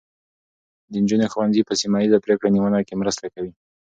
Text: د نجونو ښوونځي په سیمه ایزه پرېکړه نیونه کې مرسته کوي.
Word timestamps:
د 0.91 0.93
نجونو 1.03 1.25
ښوونځي 1.31 1.61
په 1.65 1.73
سیمه 1.81 1.97
ایزه 2.01 2.23
پرېکړه 2.25 2.49
نیونه 2.55 2.79
کې 2.87 2.99
مرسته 3.01 3.25
کوي. 3.33 3.51